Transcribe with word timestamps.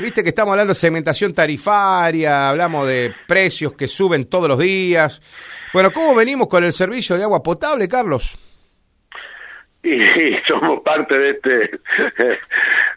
viste 0.00 0.22
que 0.22 0.30
estamos 0.30 0.52
hablando 0.52 0.72
de 0.72 0.80
segmentación 0.80 1.34
tarifaria, 1.34 2.48
hablamos 2.48 2.86
de 2.88 3.14
precios 3.26 3.74
que 3.74 3.88
suben 3.88 4.26
todos 4.26 4.48
los 4.48 4.58
días. 4.58 5.20
Bueno, 5.72 5.90
¿cómo 5.90 6.14
venimos 6.14 6.48
con 6.48 6.64
el 6.64 6.72
servicio 6.72 7.16
de 7.16 7.24
agua 7.24 7.42
potable, 7.42 7.88
Carlos? 7.88 8.38
Y, 9.84 10.36
somos 10.46 10.78
parte 10.82 11.18
de 11.18 11.30
este 11.30 11.80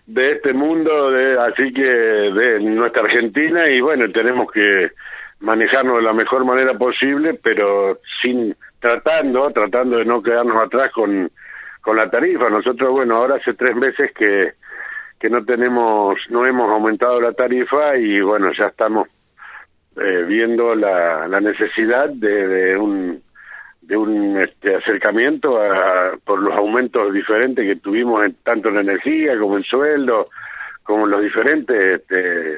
de 0.06 0.32
este 0.34 0.54
mundo, 0.54 1.10
de, 1.10 1.36
así 1.40 1.74
que 1.74 1.82
de 1.82 2.60
nuestra 2.60 3.02
Argentina 3.02 3.68
y 3.68 3.82
bueno, 3.82 4.12
tenemos 4.12 4.52
que 4.52 4.92
manejarnos 5.40 5.98
de 5.98 6.04
la 6.04 6.14
mejor 6.14 6.46
manera 6.46 6.76
posible, 6.76 7.34
pero 7.34 8.00
sin 8.22 8.56
tratando, 8.80 9.50
tratando 9.50 9.98
de 9.98 10.06
no 10.06 10.22
quedarnos 10.22 10.64
atrás 10.64 10.92
con, 10.92 11.32
con 11.82 11.98
la 11.98 12.10
tarifa. 12.10 12.50
Nosotros, 12.50 12.92
bueno, 12.92 13.16
ahora 13.16 13.36
hace 13.36 13.56
tres 13.56 13.76
meses 13.76 14.12
que, 14.14 14.54
que 15.26 15.30
no 15.32 15.44
tenemos, 15.44 16.20
no 16.30 16.46
hemos 16.46 16.70
aumentado 16.70 17.20
la 17.20 17.32
tarifa 17.32 17.98
y 17.98 18.22
bueno, 18.22 18.52
ya 18.56 18.68
estamos 18.68 19.08
eh, 20.00 20.24
viendo 20.28 20.76
la, 20.76 21.28
la 21.28 21.42
necesidad 21.42 22.10
de, 22.10 22.48
de 22.48 22.78
un 22.78 23.24
de 23.82 23.98
un 23.98 24.40
este, 24.40 24.76
acercamiento 24.76 25.60
a, 25.60 26.16
por 26.24 26.44
los 26.44 26.54
aumentos 26.54 27.12
diferentes 27.12 27.66
que 27.66 27.78
tuvimos 27.78 28.24
en, 28.24 28.36
tanto 28.44 28.70
en 28.70 28.78
energía 28.78 29.36
como 29.40 29.58
en 29.58 29.64
sueldo, 29.64 30.30
como 30.84 31.06
en 31.06 31.12
los 31.12 31.24
diferentes 31.24 32.02
este, 32.02 32.58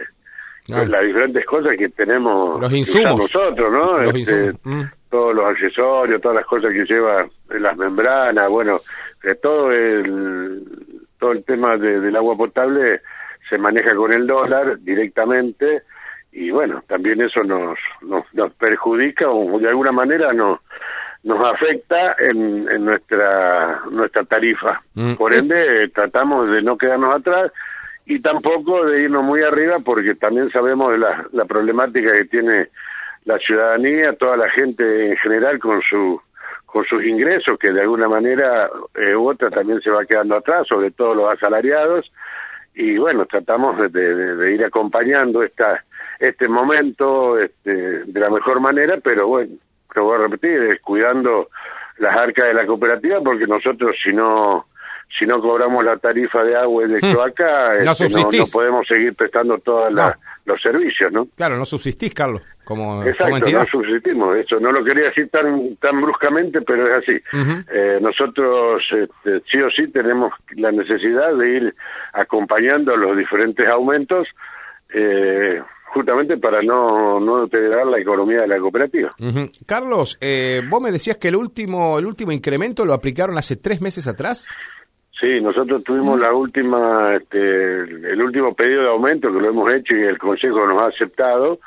ah. 0.74 0.84
las 0.84 1.04
diferentes 1.04 1.46
cosas 1.46 1.78
que 1.78 1.88
tenemos 1.88 2.60
los 2.60 2.74
insumos. 2.74 3.32
nosotros, 3.34 3.72
¿no? 3.72 4.02
Este, 4.12 4.52
mm. 4.62 4.84
Todos 5.10 5.34
los 5.34 5.46
accesorios, 5.46 6.20
todas 6.20 6.36
las 6.36 6.46
cosas 6.46 6.74
que 6.74 6.84
lleva 6.84 7.30
las 7.48 7.78
membranas, 7.78 8.50
bueno, 8.50 8.82
eh, 9.24 9.36
todo 9.36 9.72
el 9.72 10.87
todo 11.20 11.32
el 11.32 11.44
tema 11.44 11.78
de, 11.78 12.00
del 12.00 12.16
agua 12.16 12.36
potable 12.36 13.02
se 13.50 13.58
maneja 13.58 13.96
con 13.96 14.14
el 14.14 14.28
dólar 14.28 14.80
directamente 14.80 15.84
y 16.32 16.52
bueno, 16.52 16.84
también 16.88 17.22
eso 17.22 17.44
nos, 17.44 17.78
nos, 18.02 18.26
nos 18.34 18.54
perjudica 18.54 19.30
o 19.30 19.60
de 19.60 19.70
alguna 19.70 19.92
manera 19.92 20.34
nos 20.34 20.60
nos 21.24 21.46
afecta 21.50 22.16
en, 22.20 22.70
en 22.70 22.86
nuestra 22.86 23.82
nuestra 23.90 24.24
tarifa. 24.24 24.82
Mm. 24.94 25.16
Por 25.16 25.34
ende, 25.34 25.90
tratamos 25.90 26.50
de 26.50 26.62
no 26.62 26.78
quedarnos 26.78 27.16
atrás 27.16 27.52
y 28.06 28.20
tampoco 28.20 28.86
de 28.86 29.02
irnos 29.02 29.24
muy 29.24 29.42
arriba 29.42 29.80
porque 29.80 30.16
también 30.16 30.50
sabemos 30.52 30.92
de 30.92 31.00
la, 31.00 31.28
la 31.34 31.46
problemática 31.46 32.14
que 32.14 32.26
tiene 32.26 32.70
la 33.26 33.38
ciudadanía, 33.40 34.14
toda 34.14 34.38
la 34.38 34.50
gente 34.50 35.10
en 35.10 35.18
general 35.18 35.60
con 35.60 35.82
su 35.82 36.22
con 36.68 36.86
sus 36.86 37.04
ingresos, 37.04 37.58
que 37.58 37.72
de 37.72 37.82
alguna 37.82 38.08
manera 38.08 38.70
eh, 38.94 39.16
u 39.16 39.30
otra 39.30 39.50
también 39.50 39.82
se 39.82 39.90
va 39.90 40.06
quedando 40.06 40.36
atrás, 40.36 40.68
sobre 40.68 40.92
todo 40.92 41.16
los 41.16 41.34
asalariados, 41.34 42.12
y 42.76 43.00
bueno, 43.00 43.26
tratamos 43.26 43.76
de, 43.78 43.90
de, 43.90 44.36
de 44.36 44.54
ir 44.54 44.64
acompañando 44.64 45.42
esta 45.42 45.84
este 46.20 46.48
momento 46.48 47.40
este, 47.40 48.04
de 48.06 48.20
la 48.20 48.30
mejor 48.30 48.60
manera, 48.60 48.98
pero 49.04 49.28
bueno, 49.28 49.56
lo 49.96 50.04
voy 50.04 50.16
a 50.16 50.28
repetir, 50.28 50.62
es 50.64 50.82
cuidando 50.82 51.50
las 51.98 52.16
arcas 52.16 52.48
de 52.48 52.54
la 52.54 52.66
cooperativa, 52.66 53.22
porque 53.22 53.48
nosotros 53.48 53.96
si 54.02 54.14
no 54.14 54.67
si 55.10 55.26
no 55.26 55.42
cobramos 55.42 55.84
la 55.84 55.98
tarifa 55.98 56.44
de 56.44 56.56
agua 56.56 56.86
y 56.86 56.88
de 56.88 56.98
hmm. 56.98 57.12
cloaca, 57.12 57.84
no, 57.84 57.92
este, 57.92 58.10
no, 58.10 58.46
podemos 58.52 58.88
seguir 58.88 59.16
prestando 59.16 59.58
todos 59.60 59.92
los 60.46 60.62
servicios, 60.62 61.12
¿no? 61.12 61.28
Claro, 61.36 61.58
no 61.58 61.66
subsistís, 61.66 62.14
Carlos, 62.14 62.42
como, 62.64 63.04
Exacto, 63.04 63.50
no 63.50 63.66
subsistimos, 63.66 64.38
eso 64.38 64.60
no 64.60 64.72
lo 64.72 64.84
quería 64.84 65.06
decir 65.06 65.30
tan 65.30 65.76
tan 65.78 66.02
bruscamente, 66.02 66.62
pero 66.62 66.88
es 66.88 66.94
así. 66.94 67.22
eh, 67.72 68.00
nosotros 68.02 68.84
este, 68.92 69.42
sí 69.50 69.60
o 69.62 69.72
sí 69.72 69.88
tenemos 69.88 70.34
la 70.56 70.72
necesidad 70.72 71.34
de 71.34 71.50
ir 71.50 71.76
acompañando 72.14 72.96
los 72.98 73.18
diferentes 73.18 73.68
aumentos, 73.68 74.28
eh, 74.94 75.62
justamente 75.94 76.38
para 76.38 76.62
no, 76.62 77.20
no 77.20 77.42
deteriorar 77.46 77.88
la 77.88 78.00
economía 78.00 78.42
de 78.42 78.48
la 78.48 78.60
cooperativa. 78.60 79.16
Carlos, 79.66 80.18
eh, 80.22 80.62
vos 80.70 80.82
me 80.82 80.92
decías 80.92 81.18
que 81.18 81.30
el 81.30 81.36
último, 81.36 81.98
el 81.98 82.06
último 82.06 82.32
incremento 82.32 82.86
lo 82.86 82.94
aplicaron 82.94 83.38
hace 83.38 83.56
tres 83.56 83.82
meses 83.82 84.08
atrás. 84.08 84.46
Sí, 85.20 85.42
nosotros 85.42 85.84
tuvimos 85.84 86.20
la 86.20 86.32
última, 86.32 87.16
este, 87.16 87.80
el 87.80 88.22
último 88.22 88.54
pedido 88.54 88.84
de 88.84 88.90
aumento 88.90 89.34
que 89.34 89.42
lo 89.42 89.50
hemos 89.50 89.74
hecho 89.74 89.96
y 89.96 90.04
el 90.04 90.18
Consejo 90.18 90.68
nos 90.68 90.82
ha 90.82 90.88
aceptado 90.88 91.60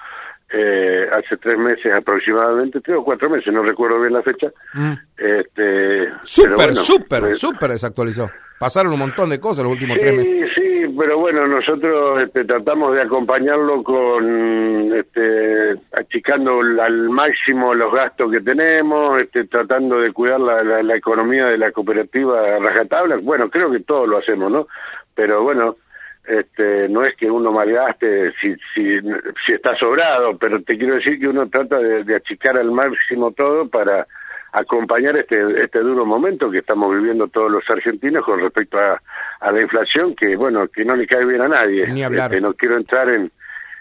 eh, 0.53 1.09
hace 1.13 1.37
tres 1.37 1.59
meses 1.59 1.93
aproximadamente, 1.93 2.81
tres 2.81 2.99
o 2.99 3.05
cuatro 3.05 3.29
meses, 3.31 3.53
no 3.53 3.63
recuerdo 3.63 4.01
bien 4.01 4.13
la 4.13 4.23
fecha. 4.23 4.53
Mm. 4.75 4.93
Este, 5.17 6.13
súper, 6.23 6.77
súper, 6.77 7.21
pues 7.21 7.39
súper 7.39 7.71
desactualizó. 7.71 8.31
Pasaron 8.59 8.93
un 8.93 8.99
montón 8.99 9.31
de 9.31 9.41
cosas 9.41 9.65
los 9.65 9.73
últimos 9.73 9.99
tres 9.99 10.15
meses. 10.15 10.51
Sí, 10.55 10.60
pero 11.01 11.17
bueno, 11.17 11.47
nosotros 11.47 12.23
este, 12.23 12.45
tratamos 12.45 12.95
de 12.95 13.01
acompañarlo 13.01 13.83
con, 13.83 14.93
este, 14.95 15.75
achicando 15.93 16.61
al 16.61 17.09
máximo 17.09 17.73
los 17.73 17.91
gastos 17.91 18.31
que 18.31 18.43
tenemos, 18.43 19.19
este, 19.19 19.45
tratando 19.45 19.99
de 19.99 20.13
cuidar 20.13 20.41
la, 20.41 20.83
la, 20.83 20.95
economía 20.95 21.47
de 21.47 21.57
la 21.57 21.73
cooperativa 21.73 22.59
rajatabla. 22.59 23.17
Bueno, 23.17 23.49
creo 23.49 23.71
que 23.71 23.81
todos 23.81 24.07
lo 24.09 24.19
hacemos, 24.19 24.53
¿no? 24.53 24.69
Pero 25.15 25.43
bueno, 25.43 25.79
este, 26.27 26.87
no 26.91 27.03
es 27.03 27.17
que 27.17 27.31
uno 27.31 27.51
malgaste 27.51 28.35
si, 28.39 28.55
si, 28.75 29.01
si 29.47 29.53
está 29.53 29.75
sobrado, 29.79 30.37
pero 30.37 30.63
te 30.63 30.77
quiero 30.77 30.97
decir 30.97 31.19
que 31.19 31.29
uno 31.29 31.49
trata 31.49 31.79
de 31.79 32.15
achicar 32.15 32.59
al 32.59 32.73
máximo 32.73 33.33
todo 33.33 33.67
para 33.71 34.07
acompañar 34.53 35.17
este, 35.17 35.63
este 35.63 35.81
duro 35.81 36.05
momento 36.05 36.51
que 36.51 36.59
estamos 36.59 36.95
viviendo 36.95 37.29
todos 37.29 37.51
los 37.51 37.69
argentinos 37.71 38.25
con 38.25 38.41
respecto 38.41 38.79
a, 38.79 39.01
a 39.41 39.53
la 39.53 39.61
inflación, 39.61 40.15
que 40.15 40.37
bueno, 40.37 40.69
que 40.69 40.85
no 40.85 40.97
le 40.97 41.07
cae 41.07 41.25
bien 41.25 41.41
a 41.41 41.49
nadie. 41.49 41.87
Ni 41.89 42.03
hablar. 42.03 42.33
Este, 42.33 42.41
no 42.41 42.55
quiero 42.55 42.77
entrar 42.77 43.09
en, 43.09 43.31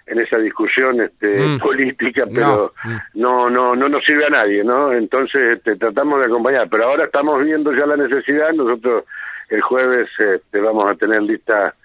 en 0.06 0.20
esa 0.20 0.38
discusión 0.38 1.02
este, 1.02 1.40
mm. 1.40 1.60
política, 1.60 2.26
pero 2.32 2.74
no. 3.14 3.50
no, 3.50 3.76
no, 3.76 3.90
nos 3.90 4.04
sirve 4.04 4.26
a 4.26 4.30
nadie, 4.30 4.64
¿no? 4.64 4.92
Entonces 4.92 5.58
este, 5.58 5.76
tratamos 5.76 6.20
de 6.20 6.26
acompañar, 6.26 6.68
pero 6.70 6.86
ahora 6.86 7.06
estamos 7.06 7.44
viendo 7.44 7.74
ya 7.74 7.86
la 7.86 7.98
necesidad, 7.98 8.52
nosotros 8.54 9.04
el 9.50 9.62
jueves 9.62 10.10
este, 10.18 10.60
vamos 10.60 10.90
a 10.90 10.96
tener 10.96 11.22
lista 11.22 11.76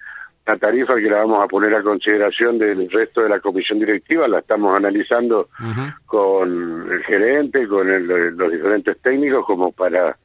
la 0.45 0.57
tarifa 0.57 0.95
que 0.95 1.09
la 1.09 1.17
vamos 1.17 1.43
a 1.43 1.47
poner 1.47 1.73
a 1.73 1.81
consideración 1.81 2.59
del 2.59 2.89
resto 2.89 3.21
de 3.21 3.29
la 3.29 3.39
comisión 3.39 3.79
directiva, 3.79 4.27
la 4.27 4.39
estamos 4.39 4.75
analizando 4.75 5.49
con 6.05 6.91
el 6.91 7.03
gerente, 7.03 7.67
con 7.67 7.87
los 8.37 8.51
diferentes 8.51 8.97
técnicos, 9.01 9.45
como 9.45 9.71
para, 9.71 10.17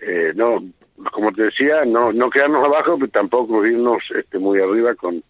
eh, 0.00 0.32
no 0.34 0.64
como 1.12 1.30
te 1.32 1.44
decía, 1.44 1.84
no, 1.84 2.10
no 2.12 2.30
quedarnos 2.30 2.64
abajo, 2.64 2.96
pero 2.98 3.10
tampoco 3.10 3.66
irnos 3.66 4.02
este, 4.14 4.38
muy 4.38 4.60
arriba 4.60 4.94
con, 4.94 5.22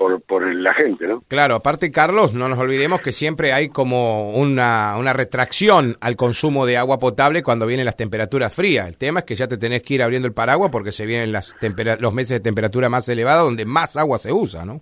por, 0.00 0.22
por 0.22 0.54
la 0.54 0.72
gente, 0.72 1.06
¿no? 1.06 1.22
Claro, 1.28 1.54
aparte, 1.54 1.92
Carlos, 1.92 2.32
no 2.32 2.48
nos 2.48 2.58
olvidemos 2.58 3.02
que 3.02 3.12
siempre 3.12 3.52
hay 3.52 3.68
como 3.68 4.30
una, 4.30 4.96
una 4.96 5.12
retracción 5.12 5.98
al 6.00 6.16
consumo 6.16 6.64
de 6.64 6.78
agua 6.78 6.98
potable 6.98 7.42
cuando 7.42 7.66
vienen 7.66 7.84
las 7.84 7.98
temperaturas 7.98 8.54
frías. 8.54 8.88
El 8.88 8.96
tema 8.96 9.18
es 9.20 9.26
que 9.26 9.34
ya 9.34 9.46
te 9.46 9.58
tenés 9.58 9.82
que 9.82 9.92
ir 9.92 10.02
abriendo 10.02 10.26
el 10.26 10.32
paraguas 10.32 10.70
porque 10.72 10.90
se 10.90 11.04
vienen 11.04 11.32
las 11.32 11.54
los 11.98 12.14
meses 12.14 12.30
de 12.30 12.40
temperatura 12.40 12.88
más 12.88 13.10
elevada 13.10 13.42
donde 13.42 13.66
más 13.66 13.98
agua 13.98 14.16
se 14.16 14.32
usa, 14.32 14.64
¿no? 14.64 14.80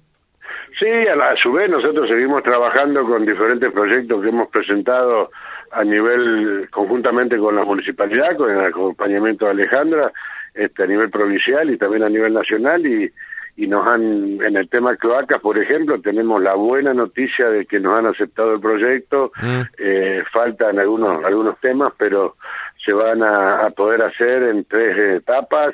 Sí, 0.78 0.86
a, 0.86 1.30
a 1.30 1.36
su 1.36 1.50
vez 1.50 1.68
nosotros 1.68 2.08
seguimos 2.08 2.44
trabajando 2.44 3.04
con 3.04 3.26
diferentes 3.26 3.72
proyectos 3.72 4.22
que 4.22 4.28
hemos 4.28 4.46
presentado 4.50 5.32
a 5.72 5.82
nivel, 5.82 6.68
conjuntamente 6.70 7.38
con 7.38 7.56
la 7.56 7.64
municipalidad, 7.64 8.36
con 8.36 8.56
el 8.56 8.64
acompañamiento 8.64 9.46
de 9.46 9.50
Alejandra, 9.50 10.12
este, 10.54 10.84
a 10.84 10.86
nivel 10.86 11.10
provincial 11.10 11.70
y 11.70 11.76
también 11.76 12.04
a 12.04 12.08
nivel 12.08 12.32
nacional 12.34 12.86
y 12.86 13.12
y 13.58 13.66
nos 13.66 13.84
han, 13.88 14.40
en 14.40 14.56
el 14.56 14.68
tema 14.68 14.94
cloacas, 14.94 15.40
por 15.40 15.58
ejemplo, 15.58 16.00
tenemos 16.00 16.40
la 16.40 16.54
buena 16.54 16.94
noticia 16.94 17.50
de 17.50 17.66
que 17.66 17.80
nos 17.80 17.98
han 17.98 18.06
aceptado 18.06 18.54
el 18.54 18.60
proyecto, 18.60 19.32
mm. 19.42 19.60
eh, 19.78 20.22
faltan 20.32 20.78
algunos, 20.78 21.24
algunos 21.24 21.58
temas, 21.58 21.92
pero 21.98 22.36
se 22.84 22.92
van 22.92 23.20
a, 23.24 23.68
poder 23.70 24.02
hacer 24.02 24.44
en 24.44 24.64
tres 24.64 24.96
etapas, 25.16 25.72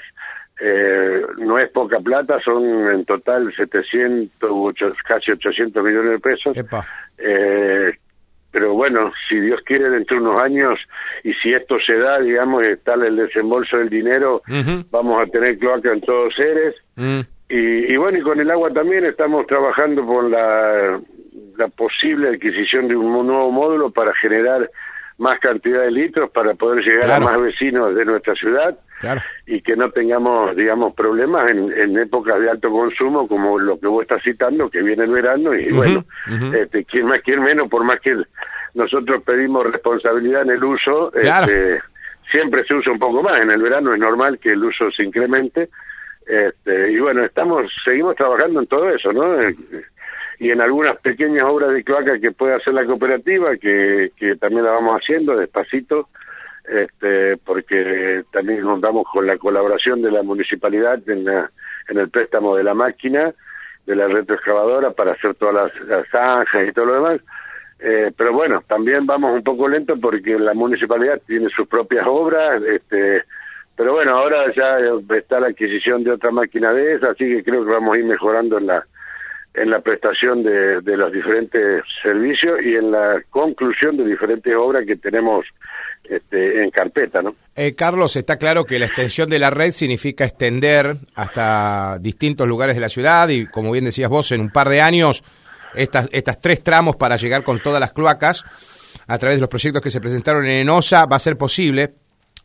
eh, 0.59 1.27
no 1.37 1.59
es 1.59 1.69
poca 1.69 2.01
plata, 2.01 2.41
son 2.43 2.65
en 2.91 3.05
total 3.05 3.53
700, 3.55 4.75
casi 5.07 5.33
800 5.33 5.85
millones 5.85 6.13
de 6.13 6.21
pesos. 6.21 6.57
Eh, 7.19 7.93
pero 8.51 8.73
bueno, 8.73 9.13
si 9.29 9.39
Dios 9.39 9.61
quiere, 9.63 9.91
dentro 9.91 10.17
de 10.17 10.23
unos 10.23 10.41
años, 10.41 10.81
y 11.23 11.35
si 11.35 11.53
esto 11.53 11.79
se 11.79 11.99
da, 11.99 12.19
digamos, 12.19 12.63
está 12.63 12.95
el 12.95 13.17
desembolso 13.17 13.77
del 13.77 13.91
dinero, 13.91 14.41
vamos 14.91 15.21
a 15.23 15.27
tener 15.27 15.59
cloaca 15.59 15.93
en 15.93 16.01
todos 16.01 16.35
seres. 16.35 16.77
Mm. 16.97 17.21
Y, 17.49 17.97
bueno, 17.97 18.19
y 18.19 18.23
con 18.23 18.41
el 18.41 18.51
agua 18.51 18.71
también 18.73 19.05
estamos 19.05 19.47
trabajando 19.47 20.05
con 20.07 20.31
la, 20.31 21.01
la 21.57 21.69
posible 21.69 22.31
adquisición 22.31 22.89
de 22.89 22.97
un 22.97 23.27
nuevo 23.27 23.51
módulo 23.53 23.91
para 23.91 24.15
generar 24.15 24.71
más 25.19 25.39
cantidad 25.39 25.83
de 25.83 25.91
litros 25.91 26.31
para 26.31 26.55
poder 26.55 26.85
llegar 26.85 27.11
a 27.13 27.21
más 27.21 27.41
vecinos 27.41 27.95
de 27.95 28.05
nuestra 28.05 28.35
ciudad 28.35 28.77
y 29.47 29.61
que 29.61 29.77
no 29.77 29.91
tengamos, 29.91 30.57
digamos, 30.57 30.95
problemas 30.95 31.51
en, 31.51 31.71
en, 31.73 31.99
épocas 31.99 32.41
de 32.41 32.51
alto 32.51 32.71
consumo 32.71 33.29
como 33.29 33.59
lo 33.59 33.79
que 33.79 33.87
vos 33.87 34.03
estás 34.03 34.23
citando, 34.23 34.71
que 34.71 34.83
viene 34.83 35.05
el 35.05 35.11
verano 35.11 35.55
y 35.55 35.71
bueno, 35.71 36.05
este, 36.55 36.85
quién 36.85 37.07
más, 37.07 37.21
quién 37.21 37.43
menos, 37.43 37.69
por 37.69 37.85
más 37.85 38.01
que 38.01 38.17
nosotros 38.73 39.23
pedimos 39.23 39.65
responsabilidad 39.71 40.43
en 40.43 40.51
el 40.51 40.65
uso, 40.65 41.13
este, 41.15 41.81
siempre 42.31 42.65
se 42.65 42.75
usa 42.75 42.93
un 42.93 42.99
poco 42.99 43.23
más, 43.23 43.41
en 43.41 43.51
el 43.51 43.61
verano 43.61 43.93
es 43.93 44.01
normal 44.01 44.39
que 44.39 44.53
el 44.53 44.65
uso 44.65 44.91
se 44.91 45.05
incremente, 45.05 45.69
Este, 46.27 46.93
y 46.93 46.99
bueno, 46.99 47.23
estamos, 47.25 47.71
seguimos 47.85 48.17
trabajando 48.17 48.61
en 48.61 48.67
todo 48.67 48.89
eso, 48.89 49.13
¿no? 49.13 49.35
Y 50.39 50.51
en 50.51 50.61
algunas 50.61 50.97
pequeñas 50.99 51.45
obras 51.45 51.73
de 51.73 51.85
cloaca 51.85 52.19
que 52.19 52.33
puede 52.33 52.55
hacer 52.55 52.75
la 52.75 52.85
cooperativa, 52.85 53.57
que, 53.57 54.13
que 54.17 54.37
también 54.37 54.65
la 54.65 54.73
vamos 54.73 55.01
haciendo 55.01 55.37
despacito, 55.37 56.09
este, 56.65 57.37
porque 57.39 58.25
también 58.33 58.63
contamos 58.63 59.05
con 59.13 59.27
la 59.27 59.37
colaboración 59.37 60.03
de 60.03 60.11
la 60.11 60.23
municipalidad 60.23 60.99
en, 61.09 61.29
en 61.29 61.99
el 61.99 62.09
préstamo 62.09 62.57
de 62.57 62.65
la 62.65 62.75
máquina, 62.75 63.33
de 63.87 63.97
la 63.97 64.09
retroexcavadora 64.09 64.93
para 64.93 65.13
hacer 65.13 65.35
todas 65.35 65.71
las, 65.87 66.09
zanjas 66.09 66.69
y 66.69 66.73
todo 66.73 66.87
lo 66.87 66.95
demás. 66.95 67.21
Eh, 67.81 68.13
pero 68.17 68.33
bueno, 68.33 68.63
también 68.67 69.05
vamos 69.07 69.33
un 69.33 69.43
poco 69.45 69.69
lento 69.69 69.99
porque 70.01 70.39
la 70.39 70.55
municipalidad 70.55 71.21
tiene 71.27 71.49
sus 71.51 71.67
propias 71.69 72.07
obras, 72.07 72.63
este, 72.63 73.25
pero 73.77 73.95
bueno, 73.95 74.17
ahora 74.17 74.53
ya 74.55 74.79
está 75.17 75.41
la 75.41 75.49
adquisición 75.49 76.05
de 76.05 76.13
otra 76.13 76.31
máquina 76.31 76.73
de 76.73 76.93
esa, 76.93 77.11
así 77.11 77.25
que 77.25 77.43
creo 77.43 77.65
que 77.65 77.73
vamos 77.73 77.95
a 77.95 77.99
ir 77.99 78.05
mejorando 78.05 78.59
en 78.59 78.67
la 78.67 78.87
en 79.55 79.71
la 79.71 79.81
prestación 79.81 80.43
de, 80.43 80.81
de 80.81 80.97
los 80.97 81.13
diferentes 81.13 81.83
servicios 82.03 82.59
y 82.61 82.75
en 82.75 82.91
la 82.91 83.23
conclusión 83.31 83.97
de 83.97 84.05
diferentes 84.05 84.53
obras 84.53 84.85
que 84.85 84.97
tenemos 84.97 85.47
este, 86.03 86.63
en 86.63 86.71
carpeta, 86.71 87.23
¿no? 87.23 87.35
Eh, 87.55 87.75
Carlos, 87.75 88.17
está 88.17 88.37
claro 88.37 88.65
que 88.65 88.79
la 88.79 88.87
extensión 88.87 89.31
de 89.31 89.39
la 89.39 89.51
red 89.51 89.73
significa 89.73 90.25
extender 90.25 90.97
hasta 91.15 91.99
distintos 92.01 92.49
lugares 92.49 92.75
de 92.75 92.81
la 92.81 92.89
ciudad 92.89 93.29
y, 93.29 93.47
como 93.47 93.71
bien 93.71 93.85
decías 93.85 94.11
vos, 94.11 94.33
en 94.33 94.41
un 94.41 94.51
par 94.51 94.69
de 94.69 94.81
años, 94.81 95.23
estas, 95.75 96.09
estas 96.13 96.41
tres 96.41 96.63
tramos 96.63 96.97
para 96.97 97.17
llegar 97.17 97.45
con 97.45 97.61
todas 97.61 97.81
las 97.81 97.93
cloacas 97.93 98.45
a 99.07 99.19
través 99.19 99.37
de 99.37 99.41
los 99.41 99.49
proyectos 99.49 99.83
que 99.83 99.91
se 99.91 100.01
presentaron 100.01 100.45
en 100.45 100.63
Enosa 100.63 101.07
va 101.07 101.17
a 101.17 101.21
ser 101.21 101.37
posible. 101.37 101.95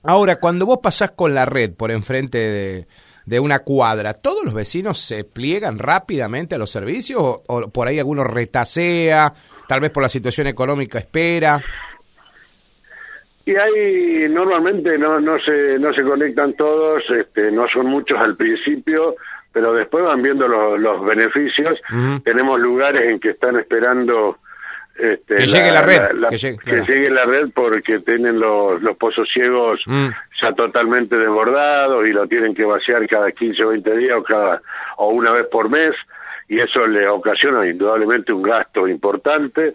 Ahora, 0.03 0.37
cuando 0.37 0.65
vos 0.65 0.79
pasás 0.81 1.11
con 1.11 1.33
la 1.35 1.45
red 1.45 1.73
por 1.73 1.91
enfrente 1.91 2.37
de, 2.37 2.87
de 3.25 3.39
una 3.39 3.59
cuadra, 3.59 4.13
¿todos 4.13 4.45
los 4.45 4.53
vecinos 4.53 4.99
se 4.99 5.23
pliegan 5.23 5.77
rápidamente 5.77 6.55
a 6.55 6.57
los 6.57 6.71
servicios 6.71 7.21
o, 7.21 7.43
o 7.47 7.69
por 7.69 7.87
ahí 7.87 7.99
alguno 7.99 8.23
retasea, 8.23 9.33
tal 9.67 9.81
vez 9.81 9.91
por 9.91 10.03
la 10.03 10.09
situación 10.09 10.47
económica 10.47 10.99
espera? 10.99 11.61
Y 13.45 13.55
ahí 13.55 14.27
normalmente 14.29 14.97
no, 14.97 15.19
no, 15.19 15.39
se, 15.39 15.79
no 15.79 15.91
se 15.91 16.03
conectan 16.03 16.53
todos, 16.53 17.03
este, 17.09 17.51
no 17.51 17.67
son 17.67 17.87
muchos 17.87 18.19
al 18.19 18.37
principio, 18.37 19.15
pero 19.51 19.73
después 19.73 20.03
van 20.03 20.21
viendo 20.21 20.47
los 20.47 21.03
beneficios. 21.03 21.79
Tenemos 22.23 22.59
lugares 22.59 23.09
en 23.09 23.19
que 23.19 23.31
están 23.31 23.57
esperando 23.57 24.37
este, 24.99 25.35
que 25.35 25.47
llegue 25.47 25.71
la 25.71 25.81
red. 25.81 26.01
que, 26.29 26.81
llegue, 26.87 27.09
la 27.09 27.25
red 27.25 27.49
porque 27.53 27.99
tienen 27.99 28.39
los, 28.39 28.81
los 28.81 28.97
pozos 28.97 29.29
ciegos 29.31 29.81
mm. 29.85 30.07
ya 30.41 30.53
totalmente 30.53 31.17
desbordados 31.17 32.05
y 32.07 32.11
lo 32.11 32.27
tienen 32.27 32.53
que 32.53 32.65
vaciar 32.65 33.07
cada 33.07 33.31
15 33.31 33.63
o 33.63 33.69
20 33.69 33.97
días 33.97 34.15
o, 34.17 34.23
cada, 34.23 34.61
o 34.97 35.09
una 35.09 35.31
vez 35.31 35.45
por 35.47 35.69
mes 35.69 35.93
y 36.49 36.59
eso 36.59 36.85
le 36.87 37.07
ocasiona 37.07 37.65
indudablemente 37.65 38.33
un 38.33 38.41
gasto 38.41 38.87
importante 38.87 39.73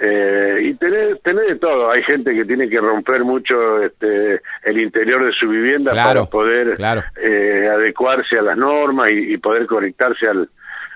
eh, 0.00 0.58
y 0.62 0.74
tener, 0.74 1.18
tener 1.18 1.46
de 1.46 1.56
todo. 1.56 1.90
Hay 1.90 2.02
gente 2.02 2.34
que 2.34 2.44
tiene 2.44 2.68
que 2.68 2.80
romper 2.80 3.22
mucho 3.22 3.80
este, 3.80 4.40
el 4.64 4.80
interior 4.80 5.24
de 5.24 5.32
su 5.32 5.48
vivienda 5.48 5.92
para 5.92 6.24
poder 6.24 6.74
eh, 7.22 7.68
adecuarse 7.72 8.38
a 8.38 8.42
las 8.42 8.56
normas 8.56 9.10
y, 9.12 9.36
poder 9.36 9.66
conectarse 9.66 10.26
al, 10.26 10.48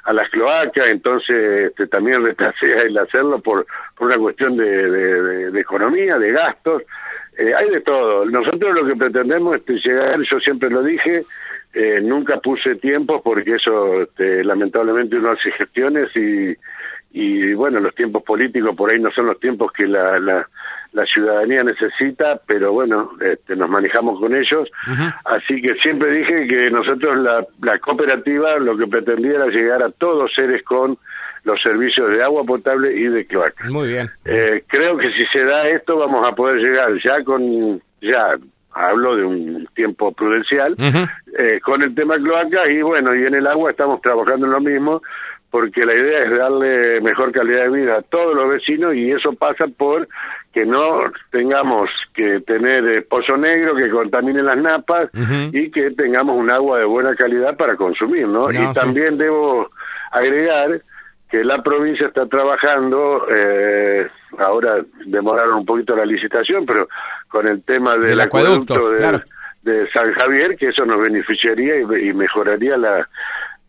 a 0.09 0.13
las 0.13 0.29
cloacas. 0.31 0.89
Entonces 0.89 1.69
este, 1.69 1.87
también 1.87 2.25
retrasea 2.25 2.83
el 2.83 2.97
hacerlo 2.97 3.41
por, 3.41 3.67
por 3.97 4.07
una 4.07 4.17
cuestión 4.17 4.57
de, 4.57 5.51
de, 5.51 5.61
economía, 5.61 6.19
de 6.19 6.33
gastos. 6.33 6.83
Eh, 7.37 7.53
hay 7.55 7.69
de 7.71 7.81
todo. 7.81 8.25
Nosotros 8.25 8.75
lo 8.75 8.87
que 8.87 8.97
pretendemos 8.97 9.61
es 9.67 9.85
llegar, 9.85 10.21
yo 10.23 10.41
siempre 10.41 10.71
lo 10.71 10.83
dije, 10.83 11.25
eh, 11.75 12.01
nunca 12.03 12.41
puse 12.41 12.77
tiempo 12.77 13.23
porque 13.23 13.57
eso 13.57 14.03
este, 14.03 14.43
lamentablemente 14.43 15.17
uno 15.17 15.33
hace 15.33 15.53
gestiones 15.53 16.09
y 16.17 16.57
y 17.11 17.55
bueno, 17.55 17.81
los 17.81 17.95
tiempos 17.95 18.23
políticos 18.23 18.77
por 18.77 18.91
ahí 18.91 19.01
no 19.01 19.11
son 19.11 19.27
los 19.27 19.41
tiempos 19.41 19.73
que 19.73 19.87
la, 19.87 20.19
la, 20.19 20.49
ciudadanía 21.07 21.63
necesita, 21.65 22.41
pero 22.47 22.73
bueno, 22.73 23.13
este, 23.21 23.57
nos 23.57 23.69
manejamos 23.69 24.19
con 24.19 24.35
ellos. 24.35 24.71
Así 25.25 25.61
que 25.63 25.75
siempre 25.75 26.11
dije 26.11 26.47
que 26.47 26.71
nosotros 26.71 27.19
la, 27.19 27.47
la 27.63 27.79
cooperativa 27.79 28.57
lo 28.59 28.77
que 28.77 28.87
pretendía 28.87 29.37
era 29.37 29.47
llegar 29.47 29.83
a 29.83 29.91
todos 29.91 30.33
seres 30.35 30.63
con 30.63 30.99
los 31.45 31.61
servicios 31.63 32.11
de 32.11 32.23
agua 32.23 32.45
potable 32.45 32.93
y 32.95 33.05
de 33.05 33.27
cloaca. 33.27 33.69
Muy 33.71 33.89
bien. 33.89 34.11
Eh, 34.25 34.65
creo 34.67 34.97
que 34.97 35.11
si 35.13 35.25
se 35.27 35.45
da 35.45 35.67
esto 35.67 35.97
vamos 35.97 36.27
a 36.27 36.35
poder 36.35 36.61
llegar 36.61 36.91
ya 37.03 37.23
con, 37.25 37.81
ya 38.01 38.37
hablo 38.73 39.17
de 39.17 39.25
un 39.25 39.69
tiempo 39.75 40.13
prudencial, 40.13 40.77
eh, 41.39 41.61
con 41.63 41.83
el 41.83 41.95
tema 41.95 42.17
cloaca 42.17 42.71
y 42.71 42.83
bueno, 42.83 43.15
y 43.15 43.25
en 43.25 43.35
el 43.35 43.47
agua 43.47 43.71
estamos 43.71 44.01
trabajando 44.01 44.47
en 44.47 44.53
lo 44.53 44.61
mismo, 44.61 45.03
porque 45.51 45.87
la 45.87 45.95
idea 45.95 46.19
es 46.21 46.31
darle 46.37 47.01
mejor 47.01 47.33
calidad 47.33 47.65
de 47.65 47.71
vida 47.71 47.97
a 47.97 48.03
todos 48.03 48.35
los 48.37 48.49
vecinos 48.49 48.95
y 48.95 49.11
eso 49.11 49.33
pasa 49.33 49.67
por 49.69 50.09
que 50.53 50.65
no 50.65 51.13
tengamos 51.31 51.91
que 52.15 52.41
tener 52.41 52.87
eh, 52.87 53.03
pozo 53.03 53.37
negro 53.37 53.75
que 53.75 53.91
contamine 53.91 54.43
las 54.43 54.57
napas 54.57 55.09
y 55.53 55.71
que 55.71 55.91
tengamos 55.91 56.37
un 56.37 56.51
agua 56.51 56.79
de 56.79 56.85
buena 56.85 57.15
calidad 57.15 57.57
para 57.57 57.77
consumir, 57.77 58.27
¿no? 58.27 58.51
y 58.51 58.73
también 58.73 59.19
debo 59.19 59.71
agregar 60.11 60.83
que 61.31 61.45
la 61.45 61.63
provincia 61.63 62.07
está 62.07 62.27
trabajando, 62.27 63.27
eh, 63.31 64.09
ahora 64.39 64.77
demoraron 65.05 65.57
un 65.57 65.67
poquito 65.67 65.95
la 65.95 66.07
licitación, 66.07 66.65
pero 66.65 66.89
con 67.29 67.47
el 67.47 67.63
tema 67.63 67.97
del, 67.97 68.19
acueducto, 68.19 68.93
de, 68.93 69.91
San 69.93 70.11
Javier, 70.15 70.57
que 70.57 70.69
eso 70.69 70.87
nos 70.87 71.03
beneficiaría 71.03 71.81
y 71.81 72.15
mejoraría 72.15 72.79
la, 72.79 73.07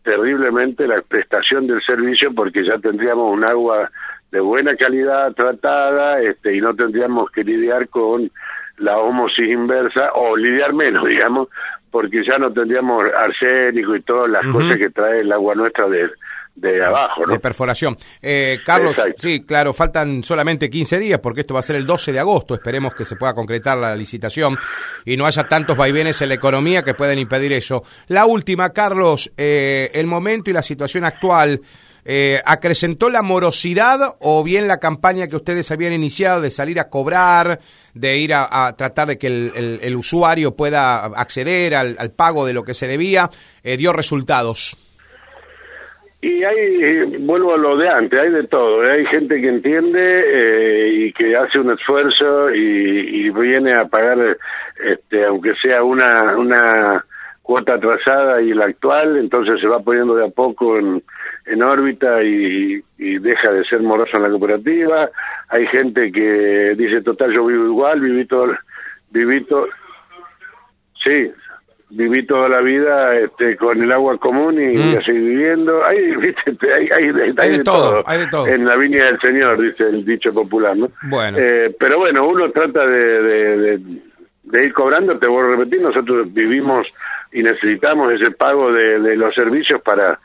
terriblemente 0.02 0.86
la 0.86 1.02
prestación 1.02 1.66
del 1.66 1.82
servicio 1.82 2.34
porque 2.34 2.64
ya 2.64 2.78
tendríamos 2.78 3.32
un 3.32 3.44
agua 3.44 3.90
de 4.30 4.40
buena 4.40 4.76
calidad 4.76 5.32
tratada 5.32 6.20
este, 6.20 6.56
y 6.56 6.60
no 6.60 6.74
tendríamos 6.74 7.30
que 7.30 7.44
lidiar 7.44 7.88
con 7.88 8.30
la 8.78 8.98
homosis 8.98 9.48
inversa 9.48 10.12
o 10.14 10.36
lidiar 10.36 10.72
menos, 10.72 11.04
digamos, 11.08 11.48
porque 11.90 12.24
ya 12.24 12.38
no 12.38 12.52
tendríamos 12.52 13.04
arsénico 13.16 13.96
y 13.96 14.02
todas 14.02 14.30
las 14.30 14.46
cosas 14.46 14.78
que 14.78 14.90
trae 14.90 15.20
el 15.20 15.32
agua 15.32 15.56
nuestra 15.56 15.88
de, 15.88 16.08
de 16.54 16.84
abajo, 16.84 17.26
¿no? 17.26 17.32
De 17.32 17.40
perforación. 17.40 17.96
Eh, 18.22 18.60
Carlos, 18.64 18.96
sí, 19.16 19.44
claro, 19.44 19.72
faltan 19.72 20.22
solamente 20.22 20.70
15 20.70 20.98
días 20.98 21.20
porque 21.20 21.40
esto 21.40 21.54
va 21.54 21.60
a 21.60 21.64
ser 21.64 21.76
el 21.76 21.86
12 21.86 22.12
de 22.12 22.20
agosto. 22.20 22.54
Esperemos 22.54 22.94
que 22.94 23.04
se 23.04 23.16
pueda 23.16 23.34
concretar 23.34 23.78
la 23.78 23.96
licitación 23.96 24.56
y 25.04 25.16
no 25.16 25.26
haya 25.26 25.48
tantos 25.48 25.76
vaivenes 25.76 26.20
en 26.22 26.28
la 26.28 26.34
economía 26.34 26.82
que 26.82 26.94
pueden 26.94 27.18
impedir 27.18 27.52
eso. 27.52 27.82
La 28.08 28.26
última, 28.26 28.70
Carlos, 28.70 29.32
eh, 29.36 29.90
el 29.94 30.06
momento 30.06 30.50
y 30.50 30.52
la 30.52 30.62
situación 30.62 31.04
actual. 31.04 31.60
Eh, 32.04 32.40
¿Acrecentó 32.44 33.10
la 33.10 33.22
morosidad 33.22 34.16
o 34.20 34.42
bien 34.42 34.68
la 34.68 34.78
campaña 34.78 35.28
que 35.28 35.36
ustedes 35.36 35.70
habían 35.70 35.92
iniciado 35.92 36.40
de 36.40 36.50
salir 36.50 36.80
a 36.80 36.88
cobrar, 36.88 37.60
de 37.94 38.18
ir 38.18 38.32
a, 38.34 38.74
tratar 38.76 39.08
de 39.08 39.18
que 39.18 39.26
el, 39.26 39.96
usuario 39.96 40.56
pueda 40.56 41.04
acceder 41.04 41.74
al, 41.74 41.96
al, 41.98 42.10
pago 42.10 42.46
de 42.46 42.54
lo 42.54 42.62
que 42.64 42.74
se 42.74 42.86
debía, 42.86 43.30
dio 43.62 43.92
resultados? 43.92 44.76
Y 46.22 46.44
hay, 46.44 47.16
vuelvo 47.18 47.54
a 47.54 47.58
lo 47.58 47.78
de 47.78 47.88
antes, 47.88 48.20
hay 48.20 48.30
de 48.30 48.44
todo. 48.44 48.84
¿eh? 48.84 48.92
Hay 48.92 49.06
gente 49.06 49.40
que 49.40 49.48
entiende 49.48 50.24
eh, 50.26 50.88
y 50.92 51.12
que 51.14 51.34
hace 51.34 51.58
un 51.58 51.70
esfuerzo 51.70 52.54
y, 52.54 53.30
viene 53.30 53.72
a 53.72 53.86
pagar, 53.86 54.36
este, 54.84 55.24
aunque 55.24 55.54
sea 55.54 55.82
una, 55.82 56.36
una 56.36 57.06
cuota 57.40 57.74
atrasada 57.74 58.42
y 58.42 58.52
la 58.52 58.66
actual, 58.66 59.16
entonces 59.16 59.60
se 59.60 59.66
va 59.66 59.80
poniendo 59.80 60.14
de 60.14 60.26
a 60.26 60.28
poco 60.28 60.78
en, 60.78 61.02
en 61.46 61.62
órbita 61.62 62.22
y, 62.22 62.82
y, 62.98 63.18
deja 63.18 63.52
de 63.52 63.64
ser 63.64 63.80
moroso 63.82 64.16
en 64.16 64.22
la 64.24 64.30
cooperativa. 64.30 65.10
Hay 65.48 65.66
gente 65.66 66.12
que 66.12 66.74
dice, 66.76 67.02
total, 67.02 67.32
yo 67.32 67.46
vivo 67.46 67.64
igual, 67.64 68.00
viví 68.00 68.24
todo, 68.24 68.56
viví 69.10 69.40
todo. 69.42 69.68
Sí, 71.02 71.32
viví 71.90 72.24
toda 72.24 72.48
la 72.48 72.60
vida 72.60 73.16
este, 73.16 73.56
con 73.56 73.82
el 73.82 73.90
agua 73.92 74.16
común 74.18 74.60
y 74.60 74.76
mm. 74.76 74.98
así 74.98 75.12
viviendo. 75.12 75.84
Hay, 75.84 76.16
¿viste? 76.16 76.56
Hay, 76.72 76.88
hay, 76.96 77.12
de, 77.12 77.64
todo, 77.64 78.02
hay 78.06 78.20
de 78.20 78.26
todo. 78.28 78.46
En 78.46 78.64
la 78.64 78.76
viña 78.76 79.06
del 79.06 79.20
Señor, 79.20 79.60
dice 79.60 79.84
el 79.84 80.04
dicho 80.04 80.32
popular, 80.32 80.76
¿no? 80.76 80.90
Bueno. 81.02 81.36
Eh, 81.38 81.74
pero 81.78 81.98
bueno, 81.98 82.26
uno 82.26 82.50
trata 82.50 82.86
de, 82.86 83.78
de, 84.44 84.64
ir 84.64 84.72
cobrando, 84.72 85.18
te 85.18 85.26
vuelvo 85.26 85.52
a 85.52 85.56
repetir, 85.56 85.80
nosotros 85.80 86.32
vivimos 86.32 86.86
y 87.32 87.42
necesitamos 87.42 88.12
ese 88.12 88.30
pago 88.32 88.72
de, 88.72 89.16
los 89.16 89.34
servicios 89.34 89.80
para 89.82 90.18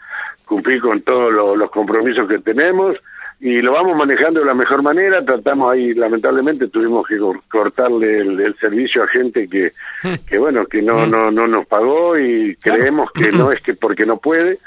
cumplir 0.45 0.81
con 0.81 1.01
todos 1.01 1.57
los 1.57 1.69
compromisos 1.71 2.27
que 2.27 2.39
tenemos 2.39 2.95
y 3.39 3.61
lo 3.61 3.73
vamos 3.73 3.95
manejando 3.95 4.39
de 4.39 4.45
la 4.45 4.53
mejor 4.53 4.81
manera. 4.81 5.23
Tratamos 5.23 5.73
ahí, 5.73 5.93
lamentablemente, 5.93 6.67
tuvimos 6.67 7.05
que 7.07 7.17
cortarle 7.49 8.19
el, 8.19 8.55
servicio 8.59 9.03
a 9.03 9.07
gente 9.07 9.47
que, 9.47 9.73
hmm. 10.03 10.25
que 10.27 10.37
bueno, 10.37 10.65
que 10.65 10.81
no, 10.81 11.05
hmm. 11.05 11.11
no, 11.11 11.31
no 11.31 11.47
nos 11.47 11.65
pagó 11.67 12.17
y 12.17 12.55
creemos 12.55 13.11
que 13.11 13.31
no 13.31 13.51
es 13.51 13.61
que 13.61 13.75
porque 13.75 14.05
no 14.05 14.17
puede, 14.17 14.59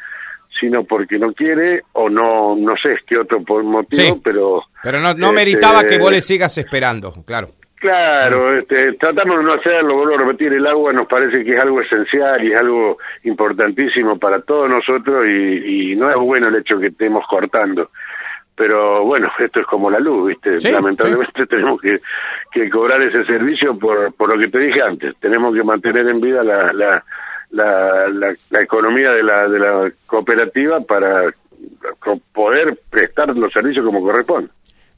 sino 0.61 0.85
porque 0.85 1.19
no 1.19 1.33
quiere 1.33 1.83
o 1.93 2.11
no, 2.11 2.57
no 2.57 2.77
sé, 2.77 2.95
es 2.95 3.03
que 3.03 3.19
otro 3.19 3.41
motivo, 3.63 4.21
pero... 4.23 4.65
Pero 4.83 5.01
no, 5.01 5.15
no 5.15 5.33
meritaba 5.33 5.85
que 5.85 5.99
vos 5.99 6.11
le 6.11 6.19
este, 6.19 6.35
sigas 6.35 6.59
esperando, 6.59 7.13
claro. 7.25 7.53
Claro, 7.81 8.55
este, 8.55 8.95
tratamos 8.95 9.39
de 9.39 9.45
no 9.45 9.53
hacerlo, 9.53 9.95
vuelvo 9.95 10.15
a 10.15 10.19
repetir, 10.19 10.53
el 10.53 10.67
agua 10.67 10.93
nos 10.93 11.07
parece 11.07 11.45
que 11.45 11.55
es 11.55 11.63
algo 11.63 11.81
esencial 11.81 12.43
y 12.43 12.53
es 12.53 12.59
algo 12.59 12.99
importantísimo 13.23 14.19
para 14.19 14.41
todos 14.41 14.69
nosotros 14.69 15.25
y, 15.27 15.95
no 15.95 16.11
es 16.11 16.17
bueno 16.17 16.49
el 16.49 16.57
hecho 16.57 16.79
que 16.79 16.89
estemos 16.89 17.25
cortando. 17.29 17.91
Pero 18.57 19.05
bueno, 19.05 19.31
esto 19.39 19.61
es 19.61 19.67
como 19.67 19.89
la 19.89 20.01
luz, 20.01 20.29
¿viste? 20.29 20.71
Lamentablemente 20.71 21.47
tenemos 21.49 21.81
que, 21.81 22.01
que 22.51 22.69
cobrar 22.69 23.01
ese 23.03 23.25
servicio 23.25 23.79
por, 23.79 24.13
por 24.15 24.29
lo 24.31 24.39
que 24.39 24.49
te 24.49 24.59
dije 24.59 24.83
antes. 24.83 25.15
Tenemos 25.21 25.55
que 25.55 25.63
mantener 25.63 26.09
en 26.09 26.21
vida 26.21 26.43
la, 26.43 26.73
la, 26.73 27.05
la, 27.51 28.09
la, 28.09 28.61
economía 28.61 29.11
de 29.13 29.23
la, 29.23 29.49
de 29.49 29.59
la 29.61 29.93
cooperativa 30.07 30.81
para 30.81 31.33
poder 32.33 32.79
prestar 32.91 33.37
los 33.37 33.53
servicios 33.53 33.85
como 33.85 34.03
corresponde. 34.03 34.51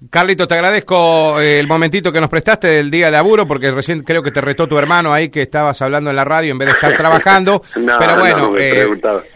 Carlito, 0.08 0.48
te 0.48 0.54
agradezco 0.54 1.38
eh, 1.40 1.60
el 1.60 1.66
momentito 1.66 2.10
que 2.10 2.20
nos 2.20 2.30
prestaste 2.30 2.68
del 2.68 2.90
día 2.90 3.06
de 3.06 3.12
laburo, 3.12 3.46
porque 3.46 3.70
recién 3.70 4.02
creo 4.02 4.22
que 4.22 4.30
te 4.30 4.40
retó 4.40 4.66
tu 4.66 4.78
hermano 4.78 5.12
ahí 5.12 5.28
que 5.28 5.42
estabas 5.42 5.82
hablando 5.82 6.08
en 6.08 6.16
la 6.16 6.24
radio 6.24 6.52
en 6.52 6.58
vez 6.58 6.68
de 6.68 6.72
estar 6.72 6.96
trabajando. 6.96 7.60
Pero 7.74 8.18
bueno, 8.18 8.56
eh, 8.56 8.86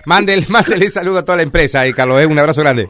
mándele, 0.06 0.46
mándele 0.48 0.88
saludo 0.88 1.18
a 1.18 1.24
toda 1.24 1.36
la 1.36 1.42
empresa 1.42 1.80
ahí, 1.80 1.92
Carlos. 1.92 2.18
Eh, 2.20 2.26
un 2.26 2.38
abrazo 2.38 2.62
grande. 2.62 2.88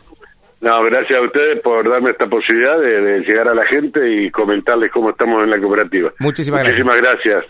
No, 0.61 0.83
gracias 0.85 1.19
a 1.19 1.23
ustedes 1.23 1.61
por 1.61 1.89
darme 1.89 2.11
esta 2.11 2.27
posibilidad 2.27 2.79
de, 2.79 3.21
llegar 3.21 3.49
a 3.49 3.55
la 3.55 3.67
gente 3.67 4.09
y 4.09 4.31
comentarles 4.31 4.91
cómo 4.93 5.11
estamos 5.11 5.43
en 5.43 5.51
la 5.51 5.59
cooperativa. 5.59 6.13
Muchísimas 6.21 6.61
gracias. 6.61 6.85
Muchísimas 6.85 7.23
gracias. 7.23 7.45